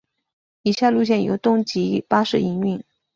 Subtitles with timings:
[0.63, 2.83] 以下路线由东急巴士营运。